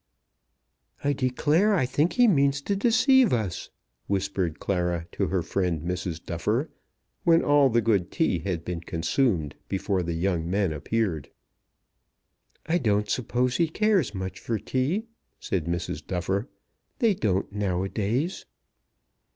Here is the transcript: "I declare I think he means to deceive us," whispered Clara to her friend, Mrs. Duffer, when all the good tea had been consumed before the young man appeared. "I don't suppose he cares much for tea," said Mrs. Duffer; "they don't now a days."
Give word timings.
"I 1.03 1.13
declare 1.13 1.75
I 1.75 1.85
think 1.85 2.13
he 2.13 2.27
means 2.27 2.59
to 2.63 2.75
deceive 2.75 3.31
us," 3.31 3.69
whispered 4.07 4.59
Clara 4.59 5.05
to 5.11 5.27
her 5.27 5.43
friend, 5.43 5.83
Mrs. 5.83 6.25
Duffer, 6.25 6.71
when 7.23 7.43
all 7.43 7.69
the 7.69 7.83
good 7.83 8.09
tea 8.09 8.39
had 8.39 8.65
been 8.65 8.81
consumed 8.81 9.53
before 9.67 10.01
the 10.01 10.13
young 10.15 10.49
man 10.49 10.73
appeared. 10.73 11.29
"I 12.65 12.79
don't 12.79 13.11
suppose 13.11 13.57
he 13.57 13.67
cares 13.67 14.15
much 14.15 14.39
for 14.39 14.57
tea," 14.57 15.05
said 15.39 15.65
Mrs. 15.65 16.07
Duffer; 16.07 16.47
"they 16.97 17.13
don't 17.13 17.53
now 17.53 17.83
a 17.83 17.89
days." 17.89 18.47